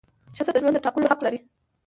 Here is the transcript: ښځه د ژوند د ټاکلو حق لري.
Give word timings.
ښځه 0.37 0.51
د 0.53 0.57
ژوند 0.61 0.75
د 0.77 0.79
ټاکلو 0.85 1.09
حق 1.11 1.19
لري. 1.25 1.39